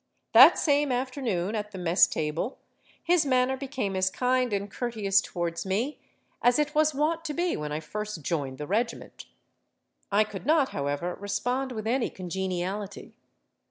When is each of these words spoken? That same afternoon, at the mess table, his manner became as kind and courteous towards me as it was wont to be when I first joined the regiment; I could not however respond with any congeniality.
That 0.33 0.57
same 0.57 0.91
afternoon, 0.91 1.53
at 1.53 1.69
the 1.69 1.77
mess 1.77 2.07
table, 2.07 2.57
his 3.03 3.23
manner 3.23 3.55
became 3.55 3.95
as 3.95 4.09
kind 4.09 4.51
and 4.51 4.67
courteous 4.71 5.21
towards 5.21 5.63
me 5.63 5.99
as 6.41 6.57
it 6.57 6.73
was 6.73 6.95
wont 6.95 7.23
to 7.25 7.35
be 7.35 7.55
when 7.55 7.71
I 7.71 7.81
first 7.81 8.23
joined 8.23 8.57
the 8.57 8.65
regiment; 8.65 9.27
I 10.11 10.23
could 10.23 10.47
not 10.47 10.69
however 10.69 11.13
respond 11.19 11.71
with 11.71 11.85
any 11.85 12.09
congeniality. 12.09 13.13